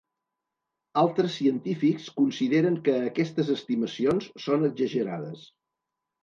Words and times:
Altres 1.01 1.35
científics 1.41 2.07
consideren 2.21 2.79
que 2.87 2.95
aquestes 3.11 3.53
estimacions 3.57 4.31
són 4.47 4.67
exagerades. 4.71 5.47